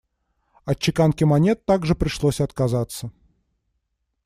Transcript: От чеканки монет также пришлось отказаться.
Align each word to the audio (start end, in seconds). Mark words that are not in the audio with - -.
От 0.65 0.79
чеканки 0.79 1.25
монет 1.25 1.63
также 1.65 1.93
пришлось 1.93 2.41
отказаться. 2.41 3.11